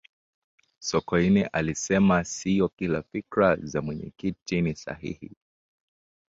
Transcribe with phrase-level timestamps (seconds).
[0.79, 5.31] sokoine alisema siyo kila fikra za mwenyekiti ni sahihi